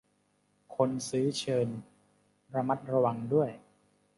[0.75, 1.67] คนซื้อเชิญ
[2.53, 3.49] ระมัดระวังด้วย